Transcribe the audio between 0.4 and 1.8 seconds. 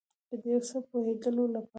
د یو څه پوهیدلو لپاره